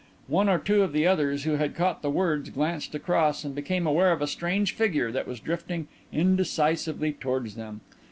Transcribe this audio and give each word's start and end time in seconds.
One 0.27 0.49
or 0.49 0.57
two 0.57 0.81
of 0.81 0.93
the 0.93 1.05
others 1.05 1.43
who 1.43 1.57
had 1.57 1.75
caught 1.75 2.01
the 2.01 2.09
words 2.09 2.49
glanced 2.49 2.95
across 2.95 3.43
and 3.43 3.53
became 3.53 3.85
aware 3.85 4.11
of 4.11 4.19
a 4.19 4.25
strange 4.25 4.71
figure 4.73 5.11
that 5.11 5.27
was 5.27 5.39
drifting 5.39 5.87
indecisively 6.11 7.13
towards 7.13 7.53
them. 7.53 7.81